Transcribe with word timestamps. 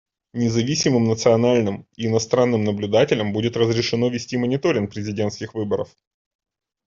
Независимым 0.33 1.03
национальным 1.05 1.85
и 1.95 2.07
иностранным 2.07 2.63
наблюдателям 2.63 3.33
будет 3.33 3.55
разрешено 3.55 4.07
вести 4.09 4.35
мониторинг 4.35 4.89
президентских 4.89 5.53
выборов. 5.53 5.95